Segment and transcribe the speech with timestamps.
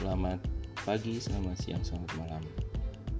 [0.00, 0.40] selamat
[0.88, 2.40] pagi, selamat siang, selamat malam.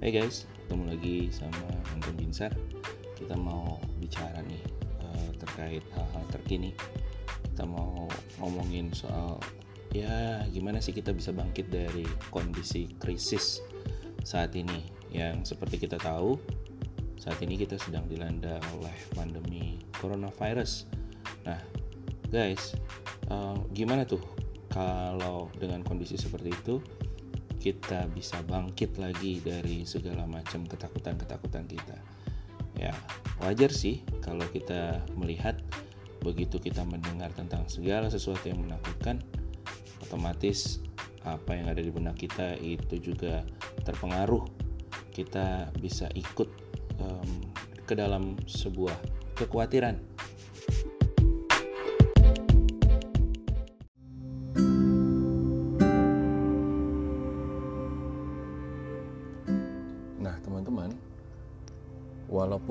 [0.01, 2.49] Hey guys, ketemu lagi sama Anton Binsar.
[3.13, 4.65] Kita mau bicara nih
[5.05, 6.73] uh, terkait hal-hal terkini.
[7.53, 8.09] Kita mau
[8.41, 9.37] ngomongin soal
[9.93, 12.01] ya gimana sih kita bisa bangkit dari
[12.33, 13.61] kondisi krisis
[14.25, 14.81] saat ini
[15.13, 16.41] yang seperti kita tahu
[17.21, 20.89] saat ini kita sedang dilanda oleh pandemi coronavirus.
[21.45, 21.61] Nah,
[22.33, 22.73] guys,
[23.29, 24.40] uh, gimana tuh
[24.71, 26.79] kalau dengan kondisi seperti itu
[27.61, 31.97] kita bisa bangkit lagi dari segala macam ketakutan-ketakutan kita.
[32.73, 32.95] Ya,
[33.43, 35.61] wajar sih kalau kita melihat
[36.25, 39.21] begitu kita mendengar tentang segala sesuatu yang menakutkan,
[40.01, 40.81] otomatis
[41.21, 43.45] apa yang ada di benak kita itu juga
[43.85, 44.41] terpengaruh.
[45.13, 46.49] Kita bisa ikut
[46.97, 47.45] um,
[47.85, 48.95] ke dalam sebuah
[49.37, 50.10] kekhawatiran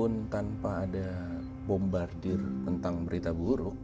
[0.00, 1.12] walaupun tanpa ada
[1.68, 3.76] bombardir tentang berita buruk,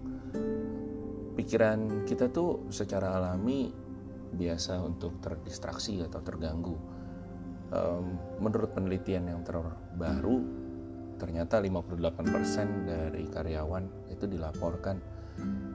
[1.37, 3.69] pikiran kita tuh secara alami
[4.33, 6.73] biasa untuk terdistraksi atau terganggu.
[7.69, 10.41] Um, menurut penelitian yang terbaru,
[11.21, 14.97] ternyata 58% dari karyawan itu dilaporkan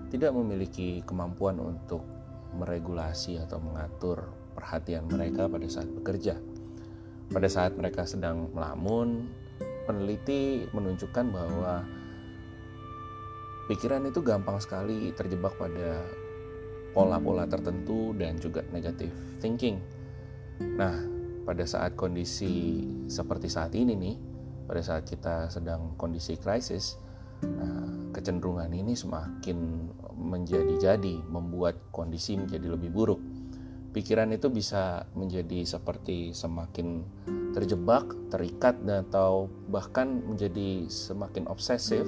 [0.09, 2.01] tidak memiliki kemampuan untuk
[2.57, 4.25] meregulasi atau mengatur
[4.57, 6.33] perhatian mereka pada saat bekerja.
[7.29, 9.29] Pada saat mereka sedang melamun,
[9.85, 11.85] peneliti menunjukkan bahwa
[13.71, 16.03] pikiran itu gampang sekali terjebak pada
[16.91, 19.79] pola-pola tertentu dan juga negative thinking.
[20.59, 20.93] Nah,
[21.47, 24.15] pada saat kondisi seperti saat ini nih,
[24.67, 26.99] pada saat kita sedang kondisi krisis,
[27.41, 33.21] nah, kecenderungan ini semakin menjadi-jadi, membuat kondisi menjadi lebih buruk.
[33.91, 37.03] Pikiran itu bisa menjadi seperti semakin
[37.51, 42.07] terjebak, terikat, atau bahkan menjadi semakin obsesif,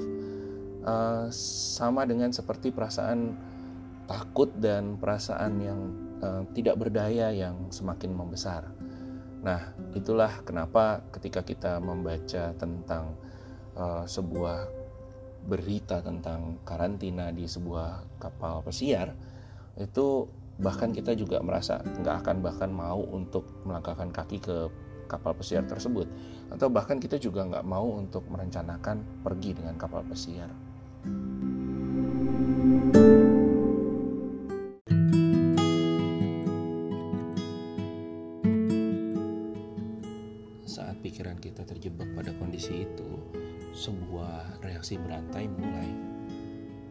[0.88, 3.36] uh, sama dengan seperti perasaan
[4.08, 5.82] takut dan perasaan yang
[6.24, 8.72] uh, tidak berdaya yang semakin membesar.
[9.44, 13.20] Nah, itulah kenapa ketika kita membaca tentang
[13.76, 14.72] uh, sebuah
[15.44, 19.12] berita tentang karantina di sebuah kapal pesiar,
[19.76, 20.32] itu
[20.62, 24.70] bahkan kita juga merasa nggak akan bahkan mau untuk melangkahkan kaki ke
[25.10, 26.06] kapal pesiar tersebut
[26.54, 30.50] atau bahkan kita juga nggak mau untuk merencanakan pergi dengan kapal pesiar.
[40.66, 43.12] Saat pikiran kita terjebak pada kondisi itu,
[43.74, 45.90] sebuah reaksi berantai mulai.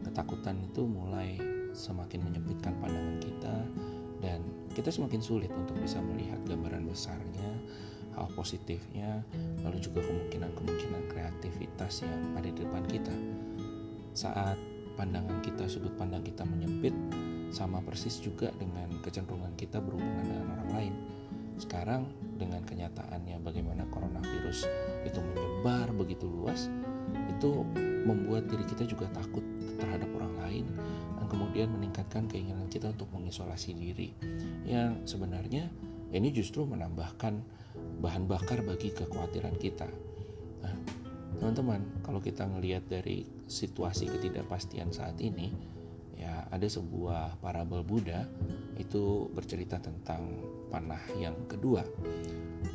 [0.03, 3.55] Ketakutan itu mulai semakin menyempitkan pandangan kita
[4.21, 4.39] dan
[4.73, 7.49] kita semakin sulit untuk bisa melihat gambaran besarnya
[8.13, 9.25] hal positifnya,
[9.65, 13.13] lalu juga kemungkinan-kemungkinan kreativitas yang ada di depan kita.
[14.13, 14.57] Saat
[14.93, 16.93] pandangan kita, sudut pandang kita menyempit,
[17.49, 20.93] sama persis juga dengan kecenderungan kita berhubungan dengan orang lain.
[21.57, 24.65] Sekarang dengan kenyataannya bagaimana coronavirus
[25.05, 26.69] itu menyebar begitu luas,
[27.29, 27.65] itu
[28.05, 29.45] membuat diri kita juga takut
[29.77, 30.65] terhadap orang lain
[31.33, 34.13] kemudian meningkatkan keinginan kita untuk mengisolasi diri
[34.69, 35.65] yang sebenarnya
[36.13, 37.41] ini justru menambahkan
[38.05, 39.89] bahan bakar bagi kekhawatiran kita.
[40.61, 40.77] Nah,
[41.41, 45.49] teman-teman, kalau kita melihat dari situasi ketidakpastian saat ini,
[46.13, 48.29] ya ada sebuah parabel Buddha
[48.77, 50.37] itu bercerita tentang
[50.69, 51.81] panah yang kedua.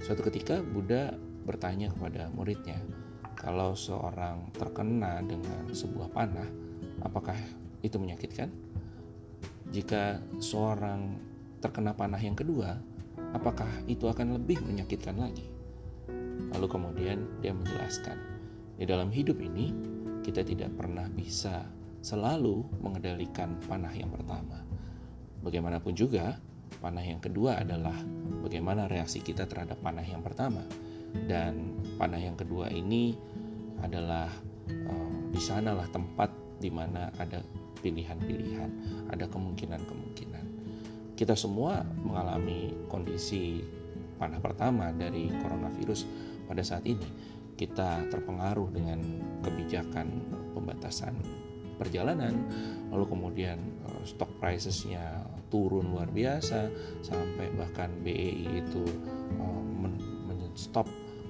[0.03, 1.15] Suatu ketika Buddha
[1.47, 2.83] bertanya kepada muridnya,
[3.39, 6.51] kalau seorang terkena dengan sebuah panah,
[7.07, 7.39] apakah
[7.83, 8.51] itu menyakitkan?
[9.69, 11.21] Jika seorang
[11.61, 12.79] terkena panah yang kedua,
[13.37, 15.45] apakah itu akan lebih menyakitkan lagi?
[16.57, 18.17] Lalu kemudian dia menjelaskan,
[18.81, 19.75] di dalam hidup ini
[20.25, 21.67] kita tidak pernah bisa
[22.01, 24.63] selalu mengendalikan panah yang pertama.
[25.45, 26.39] Bagaimanapun juga,
[26.79, 27.95] panah yang kedua adalah
[28.41, 30.63] bagaimana reaksi kita terhadap panah yang pertama.
[31.09, 33.17] Dan panah yang kedua ini
[33.81, 34.29] adalah
[34.69, 37.41] um, di sanalah tempat di mana ada
[37.81, 38.71] pilihan-pilihan,
[39.11, 40.45] ada kemungkinan-kemungkinan.
[41.19, 43.59] Kita semua mengalami kondisi
[44.19, 46.07] panah pertama dari coronavirus
[46.47, 47.07] pada saat ini.
[47.59, 49.03] Kita terpengaruh dengan
[49.43, 50.07] kebijakan
[50.55, 51.19] pembatasan
[51.79, 52.35] perjalanan,
[52.91, 56.71] lalu kemudian eh, stock pricesnya turun luar biasa
[57.03, 58.83] sampai bahkan BEI itu
[59.39, 59.63] eh,
[60.27, 60.87] men-stop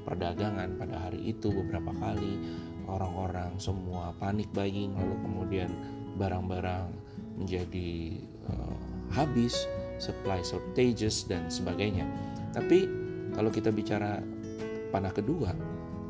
[0.09, 2.41] perdagangan pada hari itu beberapa kali.
[2.89, 5.69] Orang-orang semua panik buying lalu kemudian
[6.19, 6.87] barang-barang
[7.39, 8.19] menjadi
[8.51, 8.77] uh,
[9.15, 9.55] habis
[10.03, 12.05] supply shortages dan sebagainya.
[12.51, 12.91] Tapi
[13.33, 14.19] kalau kita bicara
[14.91, 15.55] panah kedua,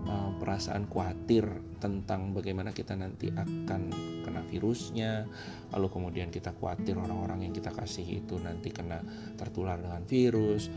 [0.09, 1.45] uh, perasaan khawatir
[1.79, 3.93] tentang bagaimana kita nanti akan
[4.27, 5.29] kena virusnya,
[5.71, 8.99] lalu kemudian kita khawatir orang-orang yang kita kasih itu nanti kena
[9.39, 10.73] tertular dengan virus,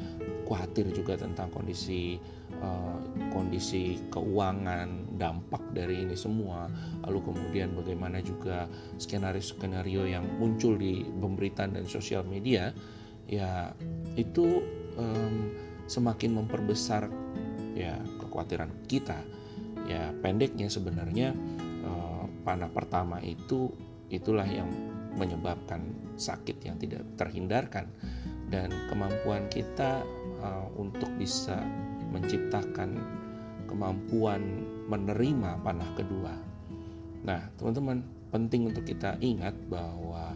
[0.46, 2.22] khawatir juga tentang kondisi
[2.62, 3.00] uh,
[3.34, 6.66] kondisi keuangan, dampak dari ini semua,
[7.06, 8.66] lalu kemudian bagaimana juga
[8.98, 12.74] skenario-skenario yang muncul di pemberitaan dan sosial media,
[13.30, 13.70] ya
[14.18, 14.66] itu
[14.98, 15.54] um,
[15.86, 17.06] semakin memperbesar
[17.78, 19.22] ya kekhawatiran kita.
[19.90, 21.34] Ya pendeknya sebenarnya
[21.84, 23.74] eh, panah pertama itu
[24.08, 24.70] itulah yang
[25.18, 25.84] menyebabkan
[26.16, 27.92] sakit yang tidak terhindarkan.
[28.52, 30.06] Dan kemampuan kita
[30.40, 31.60] eh, untuk bisa
[32.12, 33.00] menciptakan
[33.68, 36.36] kemampuan menerima panah kedua.
[37.24, 40.36] Nah, teman-teman, penting untuk kita ingat bahwa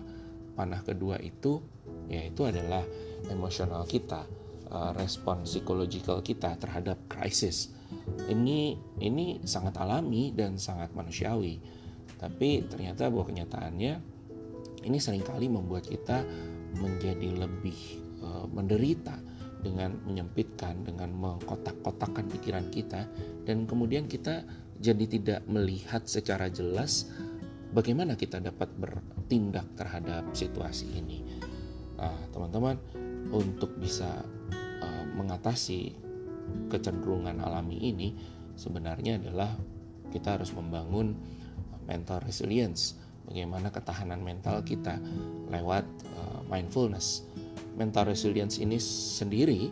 [0.55, 1.59] panah kedua itu
[2.07, 2.87] yaitu adalah
[3.27, 4.23] emosional kita
[4.65, 7.69] Eh, respon psikologikal kita terhadap krisis
[8.33, 11.61] ini ini sangat alami dan sangat manusiawi
[12.17, 13.93] tapi ternyata bahwa kenyataannya
[14.89, 16.25] ini sering kali membuat kita
[16.81, 17.77] menjadi lebih
[18.25, 19.13] uh, menderita
[19.65, 23.09] dengan menyempitkan dengan mengkotak-kotakkan pikiran kita
[23.49, 24.45] dan kemudian kita
[24.77, 27.09] jadi tidak melihat secara jelas
[27.73, 31.25] bagaimana kita dapat bertindak terhadap situasi ini.
[31.97, 32.77] Nah, teman-teman,
[33.33, 34.21] untuk bisa
[34.83, 35.95] uh, mengatasi
[36.69, 38.13] kecenderungan alami ini
[38.53, 39.57] sebenarnya adalah
[40.13, 41.17] kita harus membangun
[41.89, 42.95] mental resilience
[43.25, 45.01] bagaimana ketahanan mental kita
[45.49, 47.25] lewat uh, mindfulness
[47.75, 49.69] mental resilience ini sendiri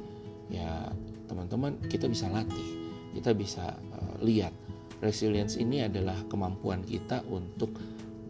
[0.52, 0.92] ya
[1.28, 2.70] teman-teman kita bisa latih
[3.16, 4.52] kita bisa uh, lihat
[5.00, 7.74] resilience ini adalah kemampuan kita untuk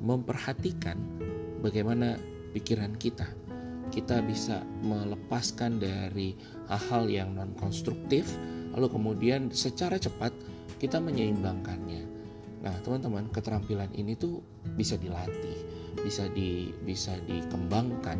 [0.01, 0.97] memperhatikan
[1.61, 2.17] bagaimana
[2.53, 3.27] pikiran kita
[3.93, 6.33] kita bisa melepaskan dari
[6.65, 8.25] hal-hal yang non konstruktif
[8.73, 10.33] lalu kemudian secara cepat
[10.83, 12.03] kita menyeimbangkannya.
[12.63, 14.43] Nah, teman-teman, keterampilan ini tuh
[14.75, 15.57] bisa dilatih,
[16.03, 18.19] bisa di bisa dikembangkan.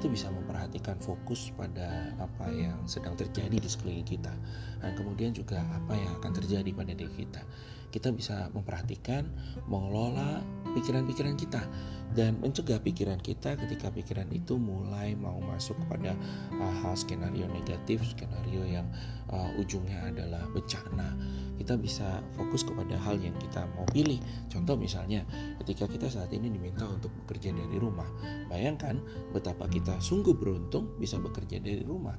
[0.00, 4.32] tuh bisa memperhatikan fokus pada apa yang sedang terjadi di sekeliling kita.
[4.80, 7.44] Dan kemudian juga apa yang akan terjadi pada diri kita
[7.90, 9.26] kita bisa memperhatikan
[9.66, 10.42] mengelola
[10.74, 11.62] pikiran-pikiran kita
[12.10, 16.14] dan mencegah pikiran kita ketika pikiran itu mulai mau masuk kepada
[16.58, 18.86] uh, hal skenario negatif skenario yang
[19.30, 21.14] uh, ujungnya adalah bencana
[21.60, 24.16] kita bisa fokus kepada hal yang kita mau pilih.
[24.48, 25.28] Contoh misalnya,
[25.60, 28.08] ketika kita saat ini diminta untuk bekerja dari rumah,
[28.48, 28.96] bayangkan
[29.36, 32.16] betapa kita sungguh beruntung bisa bekerja dari rumah.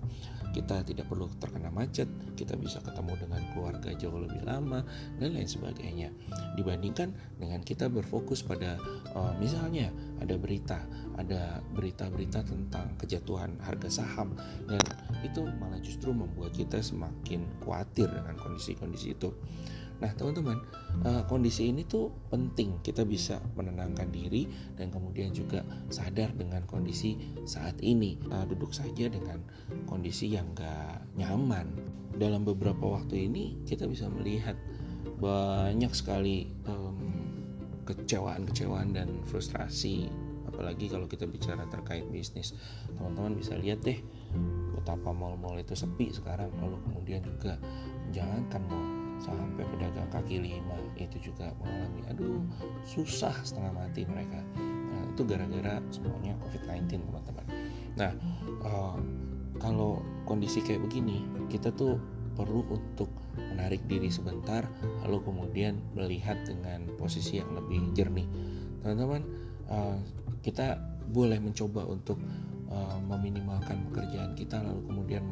[0.52, 4.84] Kita tidak perlu terkena macet, kita bisa ketemu dengan keluarga jauh lebih lama,
[5.18, 6.12] dan lain sebagainya.
[6.60, 8.76] Dibandingkan dengan kita berfokus pada
[9.16, 9.90] uh, misalnya
[10.20, 10.84] ada berita,
[11.16, 14.36] ada berita-berita tentang kejatuhan harga saham,
[14.68, 14.84] dan
[15.24, 19.32] itu malah justru membuat kita semakin khawatir dengan kondisi-kondisi itu.
[20.02, 20.58] Nah, teman-teman,
[21.06, 25.62] uh, kondisi ini tuh penting kita bisa menenangkan diri dan kemudian juga
[25.94, 27.16] sadar dengan kondisi
[27.46, 28.18] saat ini.
[28.34, 29.46] Uh, duduk saja dengan
[29.86, 31.70] kondisi yang gak nyaman.
[32.18, 34.58] Dalam beberapa waktu ini kita bisa melihat
[35.22, 36.98] banyak sekali um,
[37.86, 40.10] kecewaan-kecewaan dan frustrasi
[40.52, 42.54] apalagi kalau kita bicara terkait bisnis
[43.00, 43.98] teman-teman bisa lihat deh
[44.76, 47.56] betapa mal-mal itu sepi sekarang lalu kemudian juga
[48.12, 50.76] jangankan mau sampai pedagang kaki lima.
[50.98, 52.42] Itu juga mengalami aduh
[52.84, 54.42] susah setengah mati mereka.
[54.58, 57.46] Nah, itu gara-gara semuanya COVID-19 teman-teman.
[57.96, 58.12] Nah
[58.66, 58.98] uh,
[59.62, 62.02] kalau kondisi kayak begini kita tuh
[62.34, 64.64] perlu untuk menarik diri sebentar
[65.04, 68.26] lalu kemudian melihat dengan posisi yang lebih jernih.
[68.82, 69.22] Teman-teman
[69.70, 69.98] uh,
[70.42, 72.18] kita boleh mencoba untuk
[72.72, 75.24] uh, meminimalkan pekerjaan kita lalu kemudian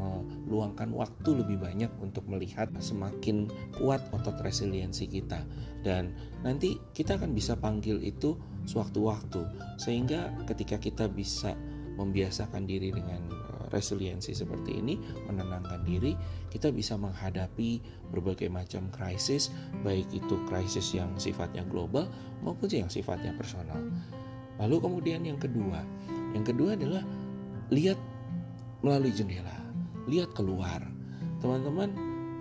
[0.45, 3.47] meluangkan waktu lebih banyak untuk melihat semakin
[3.79, 5.41] kuat otot resiliensi kita.
[5.81, 6.11] Dan
[6.43, 8.35] nanti kita akan bisa panggil itu
[8.67, 9.41] sewaktu-waktu.
[9.79, 11.55] Sehingga ketika kita bisa
[11.99, 14.95] membiasakan diri dengan eh, resiliensi seperti ini,
[15.27, 16.15] menenangkan diri,
[16.47, 19.51] kita bisa menghadapi berbagai macam krisis,
[19.83, 22.07] baik itu krisis yang sifatnya global
[22.43, 23.79] maupun yang sifatnya personal.
[24.59, 25.83] Lalu kemudian yang kedua,
[26.35, 27.03] yang kedua adalah
[27.69, 27.97] lihat
[28.81, 29.55] melalui jendela,
[30.09, 30.81] lihat keluar.
[31.39, 31.89] Teman-teman,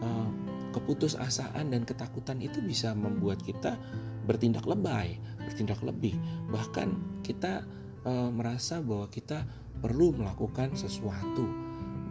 [0.02, 0.30] uh,
[0.72, 3.80] keputusasaan dan ketakutan itu bisa membuat kita
[4.28, 6.12] bertindak lebay, bertindak lebih.
[6.52, 7.64] Bahkan kita
[8.04, 9.48] e, merasa bahwa kita
[9.80, 11.48] perlu melakukan sesuatu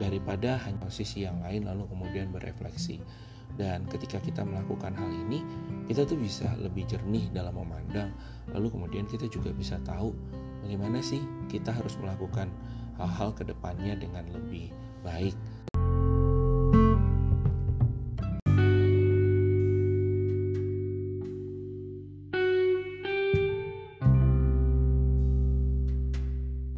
[0.02, 2.98] daripada hanya sisi yang lain lalu kemudian berefleksi.
[3.58, 5.42] Dan ketika kita melakukan hal ini,
[5.90, 8.14] kita tuh bisa lebih jernih dalam memandang.
[8.54, 10.14] Lalu kemudian kita juga bisa tahu
[10.62, 12.50] bagaimana sih kita harus melakukan
[12.98, 14.74] hal-hal ke depannya dengan lebih
[15.06, 15.38] baik.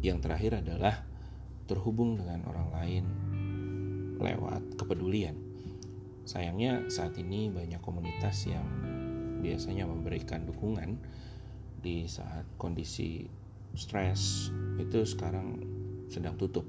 [0.00, 0.96] Yang terakhir adalah
[1.68, 3.04] terhubung dengan orang lain
[4.20, 5.36] lewat kepedulian.
[6.24, 8.64] Sayangnya saat ini banyak komunitas yang
[9.40, 11.00] biasanya memberikan dukungan
[11.80, 13.24] di saat kondisi
[13.72, 15.69] stres itu sekarang
[16.10, 16.66] sedang tutup.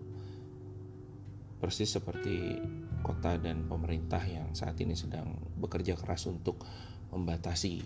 [1.57, 2.57] Persis seperti
[3.01, 6.61] kota dan pemerintah yang saat ini sedang bekerja keras untuk
[7.13, 7.81] membatasi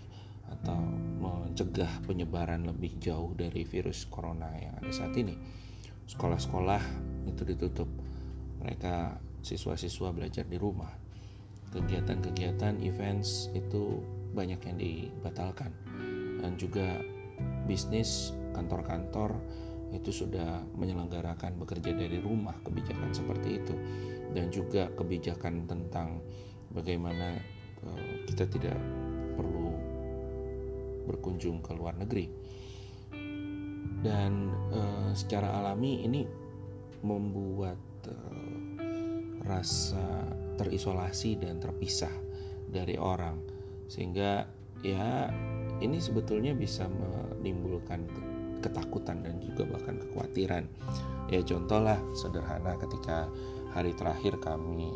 [0.46, 0.78] atau
[1.18, 5.34] mencegah penyebaran lebih jauh dari virus corona yang ada saat ini.
[6.06, 6.82] Sekolah-sekolah
[7.26, 7.90] itu ditutup.
[8.62, 11.06] Mereka siswa-siswa belajar di rumah
[11.74, 14.00] kegiatan-kegiatan events itu
[14.32, 15.72] banyak yang dibatalkan
[16.40, 17.00] dan juga
[17.68, 19.36] bisnis kantor-kantor
[19.94, 23.74] itu sudah menyelenggarakan bekerja dari rumah kebijakan seperti itu.
[24.34, 26.20] Dan juga kebijakan tentang
[26.74, 27.38] bagaimana
[27.86, 28.76] uh, kita tidak
[29.38, 29.70] perlu
[31.06, 32.26] berkunjung ke luar negeri.
[34.02, 36.22] Dan uh, secara alami ini
[37.06, 37.78] membuat
[38.10, 38.58] uh,
[39.46, 40.26] rasa
[40.58, 42.12] terisolasi dan terpisah
[42.66, 43.38] dari orang.
[43.86, 44.50] Sehingga
[44.82, 45.30] ya
[45.78, 48.04] ini sebetulnya bisa menimbulkan
[48.62, 50.64] ketakutan dan juga bahkan kekhawatiran.
[51.32, 53.26] Ya contohlah sederhana ketika
[53.74, 54.92] hari terakhir kami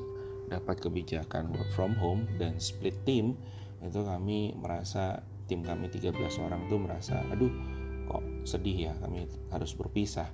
[0.50, 3.38] dapat kebijakan work from home dan split team
[3.80, 7.50] itu kami merasa tim kami 13 orang tuh merasa aduh
[8.10, 10.28] kok sedih ya kami harus berpisah.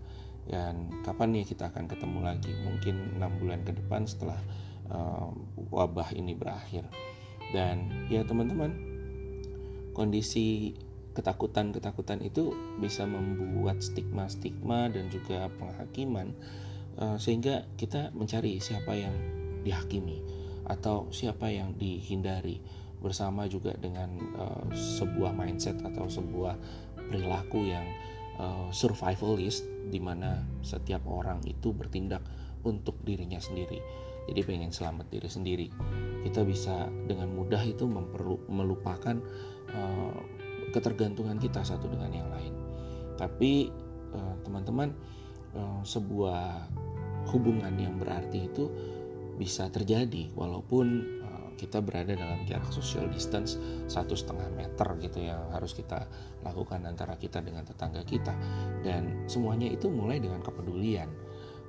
[0.46, 2.54] Dan kapan nih kita akan ketemu lagi?
[2.62, 4.38] Mungkin enam bulan ke depan setelah
[4.86, 5.34] uh,
[5.74, 6.86] wabah ini berakhir.
[7.50, 8.70] Dan ya teman-teman
[9.90, 10.76] kondisi
[11.16, 16.36] ketakutan-ketakutan itu bisa membuat stigma-stigma dan juga penghakiman
[17.00, 19.16] uh, sehingga kita mencari siapa yang
[19.64, 20.20] dihakimi
[20.68, 22.60] atau siapa yang dihindari
[23.00, 26.58] bersama juga dengan uh, sebuah mindset atau sebuah
[27.08, 27.86] perilaku yang
[28.36, 32.20] uh, survivalist di mana setiap orang itu bertindak
[32.66, 33.78] untuk dirinya sendiri.
[34.26, 35.66] Jadi pengen selamat diri sendiri.
[36.26, 39.14] Kita bisa dengan mudah itu memperlu, melupakan
[40.76, 42.52] ketergantungan kita satu dengan yang lain.
[43.16, 43.72] Tapi
[44.12, 44.92] uh, teman-teman
[45.56, 46.68] uh, sebuah
[47.32, 48.68] hubungan yang berarti itu
[49.40, 51.16] bisa terjadi walaupun
[51.56, 53.56] kita berada dalam jarak social distance
[53.88, 56.04] satu setengah meter gitu yang harus kita
[56.44, 58.36] lakukan antara kita dengan tetangga kita.
[58.84, 61.08] Dan semuanya itu mulai dengan kepedulian.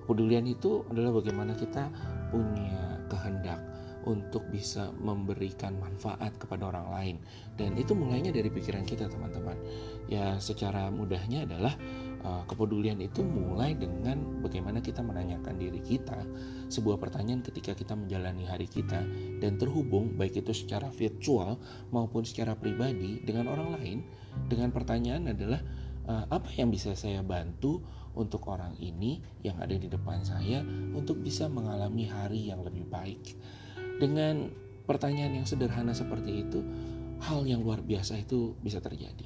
[0.04, 1.88] Kepedulian itu adalah bagaimana kita
[2.32, 3.60] punya kehendak
[4.08, 7.16] untuk bisa memberikan manfaat kepada orang lain
[7.60, 9.60] dan itu mulainya dari pikiran kita teman-teman
[10.08, 11.76] ya secara mudahnya adalah
[12.24, 16.24] uh, kepedulian itu mulai dengan bagaimana kita menanyakan diri kita
[16.72, 19.04] sebuah pertanyaan ketika kita menjalani hari kita
[19.44, 21.60] dan terhubung baik itu secara virtual
[21.92, 23.98] maupun secara pribadi dengan orang lain
[24.48, 25.60] dengan pertanyaan adalah
[26.08, 27.84] uh, apa yang bisa saya bantu
[28.18, 30.66] untuk orang ini yang ada di depan saya
[30.98, 33.38] untuk bisa mengalami hari yang lebih baik.
[33.98, 34.54] Dengan
[34.86, 36.62] pertanyaan yang sederhana seperti itu,
[37.22, 39.26] hal yang luar biasa itu bisa terjadi.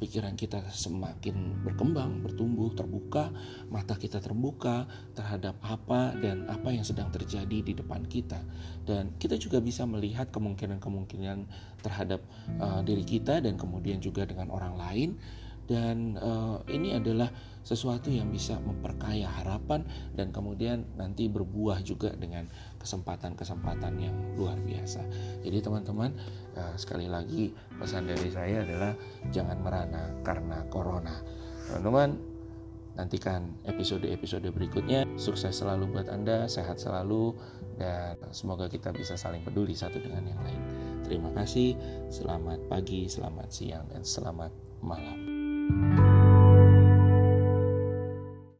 [0.00, 3.28] Pikiran kita semakin berkembang, bertumbuh, terbuka,
[3.68, 8.40] mata kita terbuka terhadap apa dan apa yang sedang terjadi di depan kita,
[8.88, 11.44] dan kita juga bisa melihat kemungkinan-kemungkinan
[11.84, 12.24] terhadap
[12.64, 15.10] uh, diri kita dan kemudian juga dengan orang lain
[15.70, 17.30] dan uh, ini adalah
[17.62, 19.86] sesuatu yang bisa memperkaya harapan
[20.18, 22.50] dan kemudian nanti berbuah juga dengan
[22.82, 25.06] kesempatan-kesempatan yang luar biasa.
[25.46, 26.10] Jadi teman-teman
[26.58, 28.92] uh, sekali lagi pesan dari saya adalah
[29.30, 31.14] jangan merana karena corona.
[31.70, 32.18] Teman-teman
[32.98, 35.06] nantikan episode-episode berikutnya.
[35.14, 37.38] Sukses selalu buat Anda, sehat selalu
[37.78, 40.62] dan semoga kita bisa saling peduli satu dengan yang lain.
[41.06, 41.78] Terima kasih,
[42.10, 44.50] selamat pagi, selamat siang, dan selamat
[44.82, 45.29] malam.
[45.70, 46.09] thank you